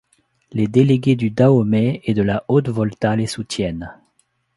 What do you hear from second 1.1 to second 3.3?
du Dahomey et de la Haute-Volta les